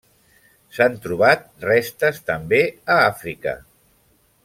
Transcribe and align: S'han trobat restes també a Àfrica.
S'han 0.77 0.95
trobat 1.03 1.45
restes 1.67 2.19
també 2.33 2.63
a 2.95 2.97
Àfrica. 3.13 3.59